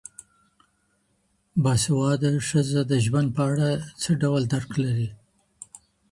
[1.63, 3.69] باسواده ښځه د ژوند په اړه
[4.01, 5.09] څه ډول درک لري؟